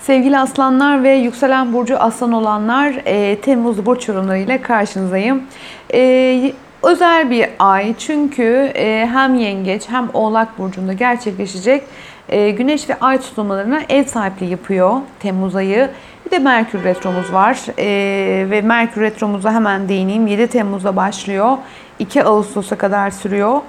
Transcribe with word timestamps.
Sevgili 0.00 0.38
aslanlar 0.38 1.02
ve 1.02 1.14
yükselen 1.14 1.72
burcu 1.72 1.96
aslan 1.98 2.32
olanlar 2.32 2.94
e, 3.04 3.40
Temmuz 3.40 3.86
burç 3.86 4.08
yorumlarıyla 4.08 4.62
karşınızdayım. 4.62 5.42
E, 5.94 6.52
özel 6.82 7.30
bir 7.30 7.48
ay 7.58 7.94
çünkü 7.98 8.72
e, 8.74 9.08
hem 9.12 9.34
yengeç 9.34 9.88
hem 9.88 10.08
oğlak 10.14 10.58
burcunda 10.58 10.92
gerçekleşecek 10.92 11.82
e, 12.28 12.50
güneş 12.50 12.88
ve 12.88 12.96
ay 13.00 13.20
tutulmalarına 13.20 13.80
ev 13.88 14.04
sahipliği 14.04 14.50
yapıyor 14.50 14.96
Temmuz 15.20 15.56
ayı. 15.56 15.90
Bir 16.26 16.30
de 16.30 16.38
Merkür 16.38 16.84
Retromuz 16.84 17.32
var 17.32 17.58
E, 17.78 18.50
ve 18.50 18.60
Merkür 18.60 19.00
Retromuza 19.00 19.52
hemen 19.52 19.88
değineyim. 19.88 20.26
7 20.26 20.46
Temmuz'da 20.46 20.96
başlıyor. 20.96 21.56
2 21.98 22.24
Ağustos'a 22.24 22.76
kadar 22.76 23.10
sürüyor. 23.10 23.60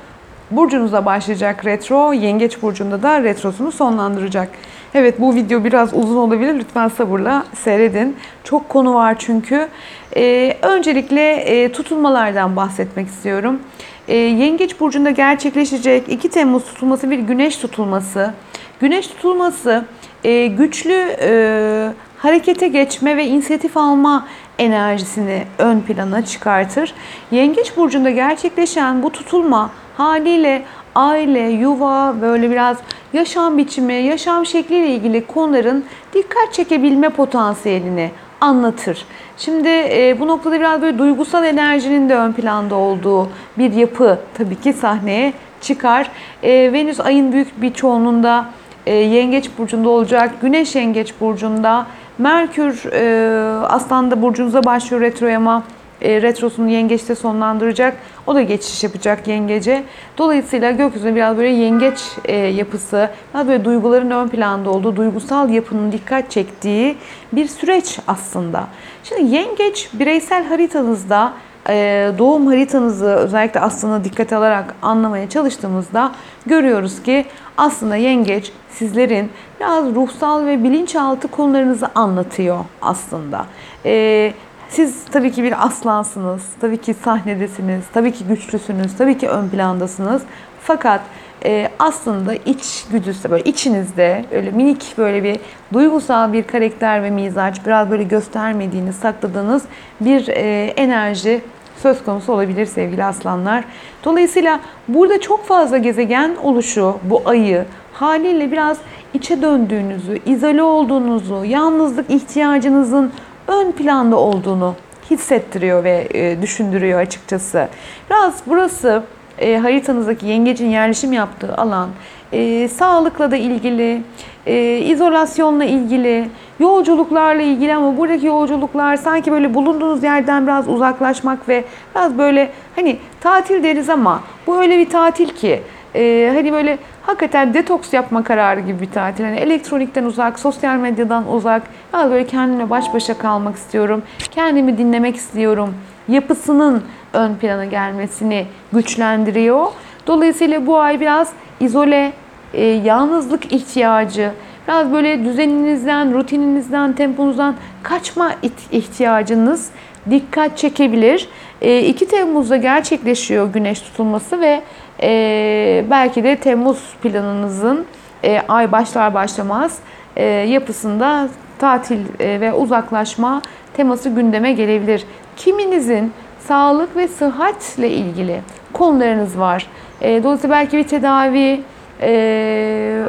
Burcunuza 0.52 1.05
başlayacak 1.05 1.66
retro, 1.66 2.14
yengeç 2.14 2.61
burcunda 2.61 3.04
da 3.04 3.23
retrosunu 3.23 3.71
sonlandıracak. 3.71 4.50
Evet 4.93 5.21
bu 5.21 5.35
video 5.35 5.63
biraz 5.63 5.93
uzun 5.93 6.17
olabilir. 6.17 6.55
Lütfen 6.59 6.87
sabırla 6.87 7.45
seyredin. 7.53 8.17
Çok 8.43 8.70
konu 8.70 8.93
var 8.93 9.16
çünkü. 9.20 9.67
Ee, 10.16 10.57
öncelikle 10.61 11.31
e, 11.31 11.71
tutulmalardan 11.71 12.55
bahsetmek 12.55 13.07
istiyorum. 13.07 13.59
Ee, 14.07 14.16
yengeç 14.16 14.80
burcunda 14.80 15.09
gerçekleşecek 15.09 16.09
2 16.09 16.30
Temmuz 16.30 16.66
tutulması 16.66 17.09
bir 17.09 17.20
güneş 17.20 17.57
tutulması. 17.57 18.33
Güneş 18.80 19.07
tutulması 19.07 19.85
e, 20.23 20.47
güçlü 20.47 21.16
e, 21.21 21.91
harekete 22.17 22.67
geçme 22.67 23.17
ve 23.17 23.25
inisiyatif 23.25 23.77
alma 23.77 24.27
enerjisini 24.58 25.44
ön 25.58 25.80
plana 25.80 26.25
çıkartır. 26.25 26.94
Yengeç 27.31 27.77
burcunda 27.77 28.09
gerçekleşen 28.09 29.03
bu 29.03 29.11
tutulma 29.11 29.71
haliyle 29.97 30.66
aile, 30.95 31.49
yuva, 31.49 32.16
böyle 32.21 32.52
biraz 32.52 32.77
yaşam 33.13 33.58
biçimi, 33.58 33.94
yaşam 33.94 34.45
şekliyle 34.45 34.88
ilgili 34.88 35.27
konuların 35.27 35.86
dikkat 36.13 36.54
çekebilme 36.54 37.09
potansiyelini 37.09 38.12
anlatır. 38.41 39.05
Şimdi 39.38 39.70
e, 39.70 40.17
bu 40.20 40.28
noktada 40.28 40.59
biraz 40.59 40.81
böyle 40.81 40.97
duygusal 40.97 41.44
enerjinin 41.44 42.09
de 42.09 42.16
ön 42.16 42.31
planda 42.31 42.75
olduğu 42.75 43.30
bir 43.58 43.73
yapı 43.73 44.20
tabii 44.33 44.56
ki 44.56 44.73
sahneye 44.73 45.33
çıkar. 45.61 46.11
E, 46.44 46.73
Venüs 46.73 47.00
ayın 47.00 47.31
büyük 47.31 47.61
bir 47.61 47.73
çoğunluğunda 47.73 48.45
e, 48.86 48.95
Yengeç 48.95 49.50
burcunda 49.58 49.89
olacak. 49.89 50.31
Güneş 50.42 50.76
Yengeç 50.76 51.14
burcunda. 51.22 51.86
Merkür 52.17 52.86
e, 52.94 53.66
Aslan'da 53.66 54.22
burcunuza 54.22 54.64
başlıyor 54.64 55.02
retroya 55.02 55.38
ama 55.38 55.64
e, 56.02 56.22
retrosunu 56.22 56.69
yengeçte 56.69 57.16
sonlandıracak. 57.16 57.97
O 58.28 58.36
da 58.36 58.42
geçiş 58.42 58.83
yapacak 58.83 59.28
yengece. 59.28 59.83
Dolayısıyla 60.17 60.72
gökyüzünde 60.72 61.16
biraz 61.16 61.38
böyle 61.38 61.50
yengeç 61.50 62.00
e, 62.25 62.36
yapısı, 62.36 63.09
biraz 63.33 63.47
böyle 63.47 63.66
duyguların 63.66 64.11
ön 64.11 64.27
planda 64.27 64.70
olduğu, 64.70 64.95
duygusal 64.95 65.50
yapının 65.50 65.92
dikkat 65.92 66.31
çektiği 66.31 66.97
bir 67.31 67.47
süreç 67.47 68.00
aslında. 68.08 68.67
Şimdi 69.03 69.36
yengeç 69.36 69.89
bireysel 69.94 70.45
haritanızda 70.45 71.33
e, 71.70 72.11
doğum 72.17 72.47
haritanızı 72.47 73.05
özellikle 73.05 73.59
aslında 73.59 74.03
dikkate 74.03 74.36
alarak 74.36 74.75
anlamaya 74.81 75.30
çalıştığımızda 75.30 76.11
görüyoruz 76.45 77.03
ki 77.03 77.25
aslında 77.58 77.95
yengeç 77.95 78.52
sizlerin 78.70 79.30
biraz 79.59 79.95
ruhsal 79.95 80.45
ve 80.45 80.64
bilinçaltı 80.64 81.27
konularınızı 81.27 81.89
anlatıyor 81.95 82.66
aslında. 82.81 83.45
Ee, 83.86 84.33
siz 84.70 85.06
tabii 85.06 85.31
ki 85.31 85.44
bir 85.44 85.66
aslansınız, 85.66 86.44
tabii 86.62 86.78
ki 86.78 86.94
sahnedesiniz, 86.94 87.84
tabii 87.94 88.12
ki 88.12 88.23
güçlüsünüz, 88.23 88.98
tabii 88.98 89.17
ki 89.17 89.30
ön 89.30 89.50
plandasınız. 89.50 90.22
Fakat 90.61 91.02
e, 91.45 91.70
aslında 91.80 92.34
iç 92.34 92.86
güdüsü 92.92 93.31
böyle 93.31 93.44
içinizde 93.44 94.26
öyle 94.31 94.52
minik 94.52 94.94
böyle 94.98 95.23
bir 95.23 95.39
duygusal 95.73 96.34
bir 96.34 96.44
karakter 96.44 97.03
ve 97.03 97.09
mizaç 97.09 97.66
biraz 97.66 97.92
böyle 97.92 98.03
göstermediğiniz, 98.03 98.95
sakladığınız 98.95 99.64
bir 100.02 100.28
e, 100.28 100.66
enerji 100.66 101.42
söz 101.81 102.04
konusu 102.04 102.33
olabilir 102.33 102.66
sevgili 102.66 103.04
aslanlar. 103.04 103.64
Dolayısıyla 104.04 104.60
burada 104.88 105.22
çok 105.22 105.45
fazla 105.45 105.77
gezegen 105.77 106.36
oluşu 106.43 106.98
bu 107.04 107.22
ayı 107.26 107.66
haliyle 107.93 108.52
biraz 108.52 108.77
içe 109.14 109.42
döndüğünüzü, 109.42 110.20
izole 110.26 110.64
olduğunuzu, 110.64 111.45
yalnızlık 111.45 112.10
ihtiyacınızın 112.10 113.11
ön 113.49 113.71
planda 113.71 114.15
olduğunu 114.15 114.76
hissettiriyor 115.11 115.83
ve 115.83 116.08
e, 116.14 116.42
düşündürüyor 116.42 116.99
açıkçası. 116.99 117.67
Biraz 118.10 118.33
burası 118.48 119.04
e, 119.39 119.58
haritanızdaki 119.58 120.26
yengecin 120.26 120.70
yerleşim 120.70 121.14
yaptığı 121.14 121.55
alan 121.58 121.89
e, 122.32 122.67
sağlıkla 122.67 123.32
da 123.32 123.36
ilgili, 123.36 124.02
e, 124.45 124.77
izolasyonla 124.77 125.65
ilgili, 125.65 126.30
yolculuklarla 126.60 127.42
ilgili 127.42 127.76
ama 127.76 127.98
buradaki 127.98 128.25
yolculuklar 128.25 128.95
sanki 128.95 129.31
böyle 129.31 129.54
bulunduğunuz 129.54 130.04
yerden 130.04 130.48
biraz 130.48 130.68
uzaklaşmak 130.68 131.50
ve 131.50 131.63
biraz 131.95 132.18
böyle 132.18 132.50
hani 132.75 132.98
tatil 133.21 133.63
deriz 133.63 133.89
ama 133.89 134.24
bu 134.48 134.57
öyle 134.57 134.77
bir 134.77 134.89
tatil 134.89 135.30
ki 135.30 135.62
e, 135.95 136.31
hani 136.36 136.54
böyle 136.54 136.77
hakikaten 137.01 137.54
detoks 137.54 137.94
yapma 137.94 138.24
kararı 138.24 138.60
gibi 138.60 138.81
bir 138.81 138.92
tatil. 138.92 139.24
Hani 139.24 139.36
elektronikten 139.36 140.04
uzak, 140.04 140.39
sosyal 140.39 140.75
medyadan 140.75 141.33
uzak. 141.33 141.63
Biraz 141.94 142.12
böyle 142.12 142.27
kendimle 142.27 142.69
baş 142.69 142.94
başa 142.94 143.18
kalmak 143.18 143.56
istiyorum. 143.56 144.04
Kendimi 144.31 144.78
dinlemek 144.78 145.16
istiyorum. 145.16 145.74
Yapısının 146.07 146.83
ön 147.13 147.36
plana 147.36 147.66
gelmesini 147.66 148.45
güçlendiriyor. 148.74 149.68
Dolayısıyla 150.07 150.68
bu 150.68 150.80
ay 150.80 151.00
biraz 151.00 151.30
izole, 151.60 152.13
e, 152.54 152.66
yalnızlık 152.66 153.54
ihtiyacı, 153.54 154.31
biraz 154.68 154.92
böyle 154.92 155.25
düzeninizden, 155.25 156.13
rutininizden, 156.13 156.94
temponuzdan 156.94 157.56
kaçma 157.83 158.31
ihtiyacınız 158.72 159.69
dikkat 160.10 160.57
çekebilir. 160.57 161.30
2 161.62 162.07
Temmuz'da 162.07 162.57
gerçekleşiyor 162.57 163.54
güneş 163.54 163.81
tutulması 163.81 164.42
ve 164.42 164.62
e, 165.01 165.86
belki 165.89 166.24
de 166.24 166.36
Temmuz 166.36 166.94
planınızın 167.04 167.86
e, 168.24 168.42
ay 168.48 168.71
başlar 168.71 169.13
başlamaz 169.13 169.80
e, 170.15 170.24
yapısında 170.25 171.30
tatil 171.60 172.00
e, 172.19 172.42
ve 172.42 172.54
uzaklaşma 172.54 173.42
teması 173.74 174.10
gündeme 174.10 174.54
gelebilir. 174.54 175.06
Kiminizin 175.38 176.13
sağlık 176.39 176.95
ve 176.95 177.07
sıhhatle 177.07 177.89
ilgili 177.89 178.42
konularınız 178.74 179.39
var. 179.39 179.68
E, 180.01 180.24
dolayısıyla 180.24 180.56
belki 180.56 180.77
bir 180.77 180.83
tedavi 180.83 181.62
e, 182.01 183.04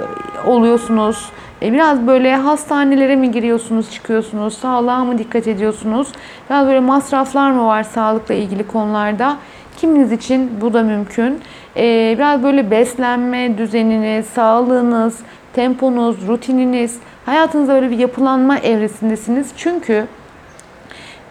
oluyorsunuz. 0.46 1.30
E, 1.62 1.72
biraz 1.72 2.06
böyle 2.06 2.36
hastanelere 2.36 3.16
mi 3.16 3.30
giriyorsunuz, 3.30 3.90
çıkıyorsunuz, 3.90 4.58
sağlığa 4.58 5.04
mı 5.04 5.18
dikkat 5.18 5.48
ediyorsunuz? 5.48 6.08
Biraz 6.50 6.66
böyle 6.66 6.80
masraflar 6.80 7.50
mı 7.50 7.66
var 7.66 7.82
sağlıkla 7.82 8.34
ilgili 8.34 8.66
konularda? 8.66 9.36
Kiminiz 9.80 10.12
için 10.12 10.50
bu 10.60 10.72
da 10.72 10.82
mümkün. 10.82 11.40
Ee, 11.76 12.14
biraz 12.18 12.42
böyle 12.42 12.70
beslenme 12.70 13.58
düzeniniz, 13.58 14.26
sağlığınız, 14.26 15.18
temponuz, 15.52 16.28
rutininiz, 16.28 16.98
hayatınızda 17.26 17.74
böyle 17.74 17.90
bir 17.90 17.98
yapılanma 17.98 18.58
evresindesiniz. 18.58 19.50
Çünkü 19.56 20.06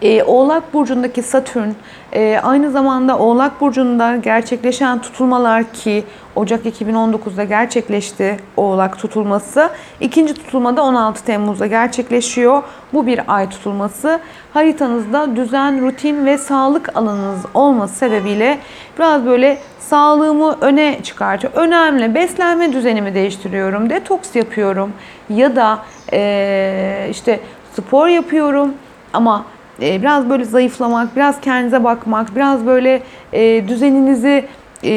e, 0.02 0.22
Oğlak 0.22 0.74
Burcu'ndaki 0.74 1.22
Satürn 1.22 1.70
e, 2.12 2.40
aynı 2.42 2.70
zamanda 2.70 3.18
Oğlak 3.18 3.60
Burcu'nda 3.60 4.16
gerçekleşen 4.16 5.02
tutulmalar 5.02 5.72
ki 5.72 6.04
Ocak 6.36 6.66
2019'da 6.66 7.44
gerçekleşti 7.44 8.36
Oğlak 8.56 8.98
tutulması. 8.98 9.70
İkinci 10.00 10.34
tutulmada 10.34 10.82
16 10.82 11.24
Temmuz'da 11.24 11.66
gerçekleşiyor. 11.66 12.62
Bu 12.92 13.06
bir 13.06 13.20
ay 13.26 13.48
tutulması. 13.48 14.20
Haritanızda 14.54 15.36
düzen, 15.36 15.80
rutin 15.80 16.26
ve 16.26 16.38
sağlık 16.38 16.96
alanınız 16.96 17.40
olması 17.54 17.94
sebebiyle 17.94 18.58
biraz 18.98 19.26
böyle 19.26 19.58
sağlığımı 19.78 20.56
öne 20.60 21.02
çıkartıyor. 21.02 21.52
Önemli. 21.52 22.14
Beslenme 22.14 22.72
düzenimi 22.72 23.14
değiştiriyorum. 23.14 23.90
Detoks 23.90 24.36
yapıyorum. 24.36 24.92
Ya 25.30 25.56
da 25.56 25.78
e, 26.12 27.06
işte 27.10 27.40
spor 27.74 28.08
yapıyorum 28.08 28.74
ama 29.12 29.44
e, 29.82 30.02
biraz 30.02 30.30
böyle 30.30 30.44
zayıflamak, 30.44 31.16
biraz 31.16 31.40
kendinize 31.40 31.84
bakmak, 31.84 32.36
biraz 32.36 32.66
böyle 32.66 33.02
e, 33.32 33.68
düzeninizi 33.68 34.44
e, 34.82 34.92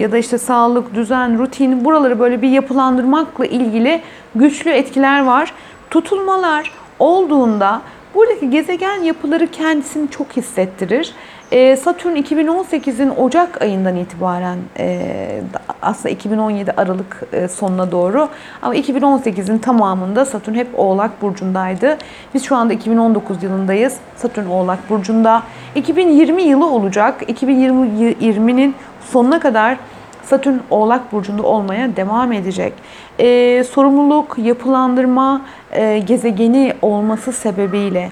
ya 0.00 0.12
da 0.12 0.18
işte 0.18 0.38
sağlık, 0.38 0.94
düzen, 0.94 1.38
rutin 1.38 1.84
buraları 1.84 2.18
böyle 2.18 2.42
bir 2.42 2.48
yapılandırmakla 2.48 3.46
ilgili 3.46 4.00
güçlü 4.34 4.70
etkiler 4.70 5.24
var. 5.24 5.52
Tutulmalar 5.90 6.72
olduğunda 6.98 7.80
buradaki 8.14 8.50
gezegen 8.50 9.02
yapıları 9.02 9.46
kendisini 9.46 10.10
çok 10.10 10.36
hissettirir. 10.36 11.14
E, 11.52 11.76
Satürn 11.76 12.16
2018'in 12.16 13.10
Ocak 13.10 13.62
ayından 13.62 13.96
itibaren 13.96 14.58
e, 14.78 15.42
aslında 15.82 16.08
2017 16.08 16.72
Aralık 16.72 17.22
e, 17.32 17.48
sonuna 17.48 17.92
doğru 17.92 18.28
ama 18.62 18.76
2018'in 18.76 19.58
tamamında 19.58 20.24
Satürn 20.24 20.54
hep 20.54 20.68
Oğlak 20.76 21.22
Burcu'ndaydı. 21.22 21.98
Biz 22.34 22.44
şu 22.44 22.56
anda 22.56 22.72
2019 22.72 23.42
yılındayız. 23.42 23.96
Satürn 24.16 24.46
Oğlak 24.46 24.90
Burcu'nda. 24.90 25.42
2020 25.74 26.42
yılı 26.42 26.66
olacak. 26.70 27.22
2020'nin 27.22 28.74
sonuna 29.10 29.40
kadar 29.40 29.78
Satürn 30.24 30.58
Oğlak 30.70 31.12
Burcu'nda 31.12 31.42
olmaya 31.42 31.96
devam 31.96 32.32
edecek. 32.32 32.72
Ee, 33.20 33.64
sorumluluk, 33.70 34.36
yapılandırma, 34.38 35.42
e, 35.72 35.98
gezegeni 35.98 36.74
olması 36.82 37.32
sebebiyle 37.32 38.10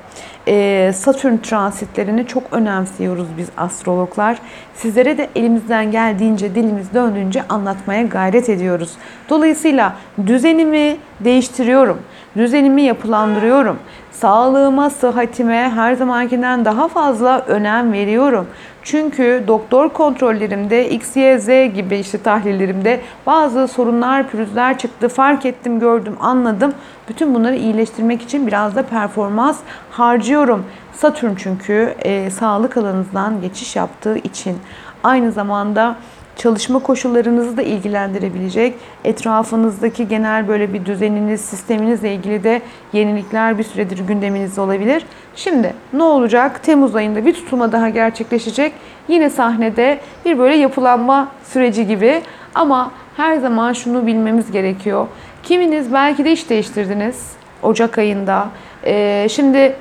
e, 0.48 0.92
Satürn 0.94 1.36
transitlerini 1.36 2.26
çok 2.26 2.42
önemsiyoruz 2.52 3.26
biz 3.38 3.48
astrologlar. 3.56 4.38
Sizlere 4.74 5.18
de 5.18 5.28
elimizden 5.36 5.90
geldiğince, 5.90 6.54
dilimiz 6.54 6.94
döndüğünce 6.94 7.42
anlatmaya 7.48 8.02
gayret 8.02 8.48
ediyoruz. 8.48 8.90
Dolayısıyla 9.30 9.96
düzenimi 10.26 10.96
değiştiriyorum. 11.20 11.98
Düzenimi 12.38 12.82
yapılandırıyorum. 12.82 13.78
Sağlığıma, 14.10 14.90
sıhhatime 14.90 15.72
her 15.74 15.94
zamankinden 15.94 16.64
daha 16.64 16.88
fazla 16.88 17.38
önem 17.40 17.92
veriyorum. 17.92 18.46
Çünkü 18.82 19.44
doktor 19.46 19.88
kontrollerimde 19.88 20.90
X, 20.90 21.16
Y, 21.16 21.38
Z 21.38 21.46
gibi 21.74 21.96
işte 21.96 22.22
tahlillerimde 22.22 23.00
bazı 23.26 23.68
sorunlar, 23.68 24.28
pürüzler 24.28 24.78
çıktı. 24.78 25.08
Fark 25.08 25.46
ettim, 25.46 25.80
gördüm, 25.80 26.16
anladım. 26.20 26.72
Bütün 27.08 27.34
bunları 27.34 27.56
iyileştirmek 27.56 28.22
için 28.22 28.46
biraz 28.46 28.76
da 28.76 28.82
performans 28.82 29.58
harcıyorum. 29.90 30.64
Satürn 30.92 31.34
çünkü 31.36 31.94
e, 31.98 32.30
sağlık 32.30 32.76
alanınızdan 32.76 33.40
geçiş 33.40 33.76
yaptığı 33.76 34.18
için 34.18 34.58
aynı 35.04 35.32
zamanda 35.32 35.96
çalışma 36.38 36.78
koşullarınızı 36.78 37.56
da 37.56 37.62
ilgilendirebilecek. 37.62 38.74
Etrafınızdaki 39.04 40.08
genel 40.08 40.48
böyle 40.48 40.72
bir 40.72 40.86
düzeniniz, 40.86 41.40
sisteminizle 41.40 42.14
ilgili 42.14 42.44
de 42.44 42.62
yenilikler 42.92 43.58
bir 43.58 43.62
süredir 43.64 43.98
gündeminizde 43.98 44.60
olabilir. 44.60 45.06
Şimdi 45.36 45.74
ne 45.92 46.02
olacak? 46.02 46.62
Temmuz 46.62 46.96
ayında 46.96 47.26
bir 47.26 47.34
tutulma 47.34 47.72
daha 47.72 47.88
gerçekleşecek. 47.88 48.72
Yine 49.08 49.30
sahnede 49.30 49.98
bir 50.24 50.38
böyle 50.38 50.56
yapılanma 50.56 51.28
süreci 51.44 51.86
gibi 51.86 52.22
ama 52.54 52.90
her 53.16 53.36
zaman 53.36 53.72
şunu 53.72 54.06
bilmemiz 54.06 54.52
gerekiyor. 54.52 55.06
Kiminiz 55.42 55.92
belki 55.92 56.24
de 56.24 56.32
iş 56.32 56.50
değiştirdiniz 56.50 57.32
Ocak 57.62 57.98
ayında. 57.98 58.48
Ee, 58.84 59.26
şimdi 59.30 59.76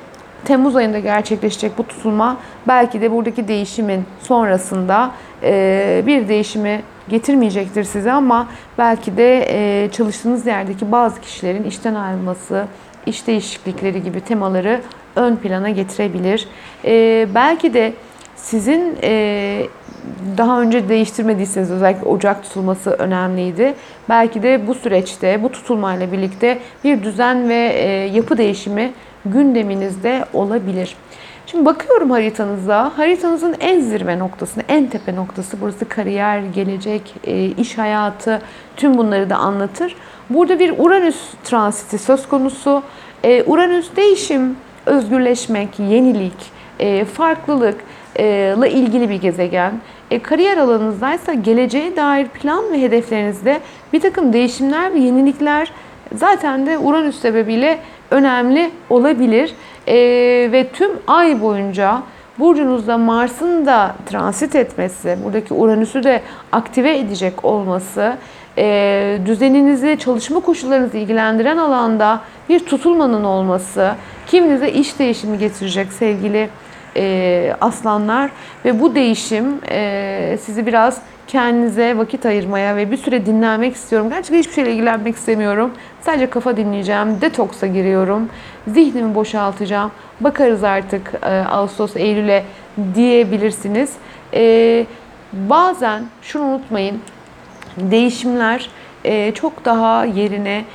Temmuz 0.46 0.76
ayında 0.76 1.00
gerçekleşecek 1.00 1.78
bu 1.78 1.88
tutulma 1.88 2.38
belki 2.68 3.02
de 3.02 3.12
buradaki 3.12 3.48
değişimin 3.48 4.06
sonrasında 4.22 5.12
e, 5.44 6.04
bir 6.08 6.28
değişimi 6.28 6.82
getirmeyecektir 7.10 7.84
size 7.84 8.12
ama 8.12 8.48
belki 8.78 9.18
de 9.18 9.46
e, 9.50 9.90
çalıştığınız 9.92 10.46
yerdeki 10.46 10.92
bazı 10.92 11.22
kişilerin 11.22 11.64
işten 11.64 11.96
ayrılması, 11.96 12.66
iş 13.06 13.28
değişiklikleri 13.28 14.04
gibi 14.04 14.22
temaları 14.22 14.82
ön 15.16 15.36
plana 15.36 15.70
getirebilir. 15.70 16.48
E, 16.86 17.28
belki 17.36 17.74
de 17.74 17.94
sizin 18.36 18.98
daha 20.38 20.62
önce 20.62 20.90
değiştirmediyseniz 20.90 21.72
özellikle 21.72 22.06
Ocak 22.06 22.44
tutulması 22.44 22.92
önemliydi. 22.92 23.74
Belki 24.10 24.44
de 24.44 24.68
bu 24.68 24.74
süreçte, 24.74 25.44
bu 25.44 25.52
tutulmayla 25.52 26.12
birlikte 26.12 26.60
bir 26.84 27.04
düzen 27.04 27.50
ve 27.50 27.56
yapı 28.14 28.38
değişimi 28.38 28.94
gündeminizde 29.32 30.26
olabilir. 30.34 30.96
Şimdi 31.48 31.66
bakıyorum 31.66 32.12
haritanıza. 32.12 32.92
Haritanızın 32.98 33.56
en 33.60 33.82
zirve 33.82 34.20
noktasını, 34.20 34.64
en 34.68 34.88
tepe 34.88 35.16
noktası 35.16 35.58
burası 35.62 35.90
kariyer, 35.90 36.40
gelecek, 36.40 37.16
e, 37.24 37.46
iş 37.46 37.78
hayatı 37.78 38.42
tüm 38.78 38.98
bunları 38.98 39.30
da 39.30 39.36
anlatır. 39.36 39.96
Burada 40.30 40.60
bir 40.60 40.80
Uranüs 40.80 41.34
transiti 41.44 41.98
söz 41.98 42.28
konusu. 42.28 42.84
E, 43.24 43.44
Uranüs 43.44 43.96
değişim, 43.96 44.58
özgürleşmek, 44.86 45.80
yenilik, 45.80 46.52
e, 46.80 47.06
farklılıkla 47.06 48.68
ilgili 48.68 49.10
bir 49.10 49.22
gezegen. 49.22 49.74
Kariyer 50.24 50.58
alanınızdaysa 50.58 51.34
geleceğe 51.34 51.96
dair 51.96 52.28
plan 52.28 52.72
ve 52.72 52.82
hedeflerinizde 52.82 53.60
bir 53.94 54.00
takım 54.00 54.34
değişimler 54.34 54.94
ve 54.94 55.00
yenilikler 55.00 55.72
zaten 56.16 56.66
de 56.66 56.78
Uranüs 56.78 57.20
sebebiyle 57.20 57.80
önemli 58.12 58.72
olabilir. 58.90 59.54
E, 59.88 59.96
ve 60.52 60.68
tüm 60.74 60.92
ay 61.08 61.42
boyunca 61.42 62.02
burcunuzda 62.40 62.98
Mars'ın 62.98 63.66
da 63.66 63.96
transit 64.06 64.56
etmesi, 64.56 65.18
buradaki 65.24 65.54
Uranüs'ü 65.54 66.04
de 66.04 66.22
aktive 66.52 66.98
edecek 66.98 67.46
olması, 67.46 68.18
e, 68.58 69.20
düzeninizi, 69.26 69.98
çalışma 70.00 70.40
koşullarınızı 70.40 70.98
ilgilendiren 70.98 71.58
alanda 71.58 72.22
bir 72.50 72.60
tutulmanın 72.60 73.24
olması, 73.24 73.96
kiminize 74.28 74.72
iş 74.72 75.00
değişimi 75.00 75.38
getirecek 75.38 75.94
sevgili 75.94 76.50
e, 76.96 77.56
aslanlar 77.62 78.32
ve 78.66 78.80
bu 78.80 78.96
değişim 78.96 79.46
e, 79.70 80.38
sizi 80.42 80.66
biraz 80.66 81.02
kendinize 81.28 81.98
vakit 81.98 82.26
ayırmaya 82.26 82.76
ve 82.76 82.92
bir 82.92 82.98
süre 82.98 83.26
dinlenmek 83.26 83.76
istiyorum. 83.76 84.10
Gerçekten 84.10 84.38
hiçbir 84.40 84.54
şeyle 84.54 84.72
ilgilenmek 84.72 85.16
istemiyorum. 85.16 85.72
Sadece 86.02 86.30
kafa 86.30 86.58
dinleyeceğim. 86.58 87.22
Detoksa 87.22 87.68
giriyorum. 87.68 88.30
Zihnimi 88.68 89.16
boşaltacağım. 89.16 89.92
Bakarız 90.22 90.64
artık 90.64 91.14
e, 91.24 91.28
Ağustos, 91.28 91.96
Eylül'e 91.96 92.44
diyebilirsiniz. 92.96 93.94
E, 94.34 94.86
bazen 95.34 96.04
şunu 96.22 96.44
unutmayın. 96.44 97.00
Değişimler 97.78 98.70
e, 99.06 99.32
çok 99.32 99.66
daha 99.66 100.06
yerine 100.06 100.66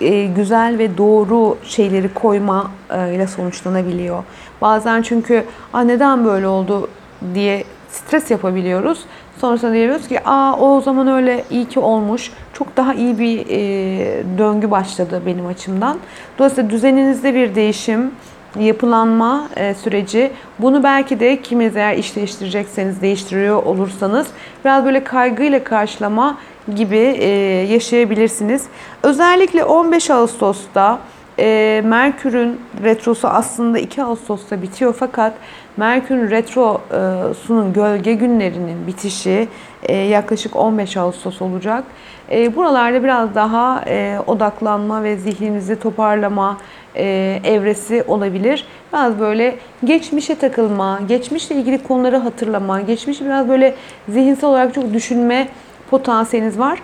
e, 0.00 0.26
güzel 0.26 0.78
ve 0.78 0.98
doğru 0.98 1.58
şeyleri 1.64 2.14
koyma 2.14 2.70
e, 2.90 3.14
ile 3.14 3.26
sonuçlanabiliyor. 3.26 4.24
Bazen 4.60 5.02
çünkü 5.02 5.44
neden 5.74 6.24
böyle 6.24 6.46
oldu 6.46 6.88
diye 7.34 7.64
stres 7.90 8.30
yapabiliyoruz. 8.30 9.04
Sonrasında 9.40 9.72
diyoruz 9.72 10.08
ki 10.08 10.20
aa 10.24 10.56
o 10.60 10.80
zaman 10.80 11.08
öyle 11.08 11.44
iyi 11.50 11.68
ki 11.68 11.80
olmuş. 11.80 12.32
Çok 12.52 12.76
daha 12.76 12.94
iyi 12.94 13.18
bir 13.18 13.46
e, 13.48 14.38
döngü 14.38 14.70
başladı 14.70 15.22
benim 15.26 15.46
açımdan. 15.46 15.98
Dolayısıyla 16.38 16.70
düzeninizde 16.70 17.34
bir 17.34 17.54
değişim, 17.54 18.10
yapılanma 18.58 19.48
e, 19.56 19.74
süreci. 19.74 20.30
Bunu 20.58 20.82
belki 20.82 21.20
de 21.20 21.42
kiminiz 21.42 21.76
eğer 21.76 21.96
iş 21.96 22.16
değiştirecekseniz, 22.16 23.02
değiştiriyor 23.02 23.62
olursanız 23.62 24.26
biraz 24.64 24.84
böyle 24.84 25.04
kaygıyla 25.04 25.64
karşılama 25.64 26.38
gibi 26.76 26.96
e, 26.96 27.28
yaşayabilirsiniz. 27.72 28.64
Özellikle 29.02 29.64
15 29.64 30.10
Ağustos'ta 30.10 30.98
e, 31.40 31.82
Merkür'ün 31.84 32.60
retrosu 32.84 33.28
aslında 33.28 33.78
2 33.78 34.02
Ağustos'ta 34.02 34.62
bitiyor 34.62 34.94
fakat 34.98 35.32
Merkür'ün 35.76 36.30
retrosunun 36.30 37.72
gölge 37.72 38.14
günlerinin 38.14 38.86
bitişi 38.86 39.48
e, 39.82 39.96
yaklaşık 39.96 40.56
15 40.56 40.96
Ağustos 40.96 41.42
olacak. 41.42 41.84
E, 42.30 42.56
buralarda 42.56 43.02
biraz 43.02 43.34
daha 43.34 43.84
e, 43.86 44.18
odaklanma 44.26 45.02
ve 45.02 45.16
zihnimizi 45.16 45.80
toparlama 45.80 46.56
e, 46.96 47.40
evresi 47.44 48.04
olabilir. 48.08 48.64
Biraz 48.92 49.20
böyle 49.20 49.56
geçmişe 49.84 50.34
takılma, 50.34 51.00
geçmişle 51.08 51.56
ilgili 51.56 51.82
konuları 51.82 52.16
hatırlama, 52.16 52.80
geçmişi 52.80 53.24
biraz 53.24 53.48
böyle 53.48 53.74
zihinsel 54.08 54.50
olarak 54.50 54.74
çok 54.74 54.92
düşünme 54.92 55.48
potansiyeliniz 55.90 56.58
var. 56.58 56.78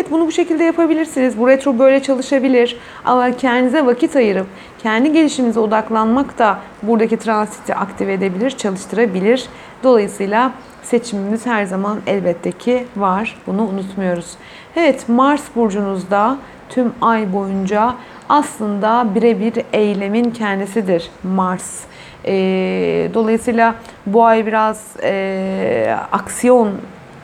Evet 0.00 0.10
bunu 0.10 0.26
bu 0.26 0.32
şekilde 0.32 0.64
yapabilirsiniz. 0.64 1.38
Bu 1.38 1.48
retro 1.48 1.78
böyle 1.78 2.02
çalışabilir. 2.02 2.76
Ama 3.04 3.36
kendinize 3.36 3.86
vakit 3.86 4.16
ayırıp 4.16 4.46
kendi 4.82 5.12
gelişiminize 5.12 5.60
odaklanmak 5.60 6.38
da 6.38 6.58
buradaki 6.82 7.16
transiti 7.16 7.74
aktive 7.74 8.12
edebilir, 8.12 8.50
çalıştırabilir. 8.50 9.46
Dolayısıyla 9.82 10.52
seçimimiz 10.82 11.46
her 11.46 11.64
zaman 11.64 11.98
elbette 12.06 12.52
ki 12.52 12.86
var. 12.96 13.38
Bunu 13.46 13.62
unutmuyoruz. 13.62 14.34
Evet 14.76 15.08
Mars 15.08 15.42
burcunuzda 15.56 16.36
tüm 16.68 16.92
ay 17.00 17.32
boyunca 17.32 17.94
aslında 18.28 19.06
birebir 19.14 19.64
eylemin 19.72 20.30
kendisidir 20.30 21.10
Mars. 21.22 21.80
E, 22.24 22.32
dolayısıyla 23.14 23.74
bu 24.06 24.24
ay 24.24 24.46
biraz 24.46 24.84
e, 25.02 25.96
aksiyon 26.12 26.70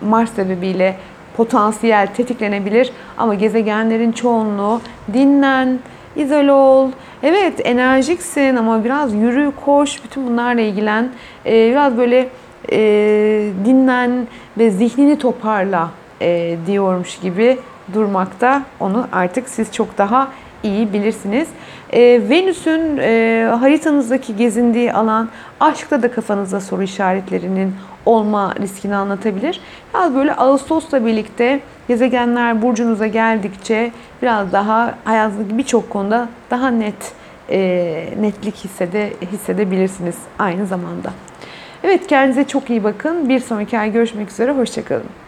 Mars 0.02 0.32
sebebiyle 0.32 0.96
potansiyel 1.36 2.06
tetiklenebilir 2.14 2.92
ama 3.18 3.34
gezegenlerin 3.34 4.12
çoğunluğu 4.12 4.80
dinlen, 5.12 5.78
izole 6.16 6.52
ol. 6.52 6.90
Evet 7.22 7.60
enerjiksin 7.64 8.56
ama 8.56 8.84
biraz 8.84 9.14
yürü, 9.14 9.52
koş, 9.64 10.04
bütün 10.04 10.26
bunlarla 10.26 10.60
ilgilen. 10.60 11.08
Ee, 11.46 11.70
biraz 11.70 11.96
böyle 11.96 12.28
e, 12.72 12.78
dinlen 13.64 14.26
ve 14.58 14.70
zihnini 14.70 15.18
toparla 15.18 15.90
e, 16.20 16.56
diyormuş 16.66 17.18
gibi 17.18 17.58
durmakta. 17.94 18.62
Onu 18.80 19.06
artık 19.12 19.48
siz 19.48 19.72
çok 19.72 19.98
daha 19.98 20.28
iyi 20.62 20.92
bilirsiniz. 20.92 21.48
E, 21.92 22.00
Venüs'ün 22.30 22.98
e, 23.00 23.48
haritanızdaki 23.60 24.36
gezindiği 24.36 24.92
alan 24.92 25.28
aşkta 25.60 26.02
da 26.02 26.10
kafanızda 26.10 26.60
soru 26.60 26.82
işaretlerinin 26.82 27.74
olma 28.06 28.54
riskini 28.60 28.96
anlatabilir. 28.96 29.60
Biraz 29.94 30.14
böyle 30.14 30.34
Ağustos'la 30.34 31.06
birlikte 31.06 31.60
gezegenler 31.88 32.62
burcunuza 32.62 33.06
geldikçe 33.06 33.92
biraz 34.22 34.52
daha 34.52 34.94
hayatınızdaki 35.04 35.58
birçok 35.58 35.90
konuda 35.90 36.28
daha 36.50 36.68
net 36.68 37.12
e, 37.50 37.58
netlik 38.20 38.54
hissede, 38.56 39.12
hissedebilirsiniz 39.32 40.16
aynı 40.38 40.66
zamanda. 40.66 41.10
Evet 41.82 42.06
kendinize 42.06 42.44
çok 42.44 42.70
iyi 42.70 42.84
bakın. 42.84 43.28
Bir 43.28 43.40
sonraki 43.40 43.78
ay 43.78 43.92
görüşmek 43.92 44.30
üzere. 44.30 44.52
Hoşçakalın. 44.52 45.25